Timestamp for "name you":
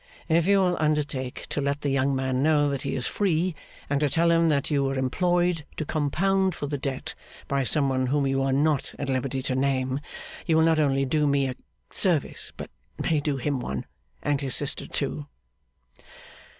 9.53-10.55